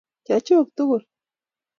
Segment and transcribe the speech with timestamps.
[0.25, 1.03] chechuk tugul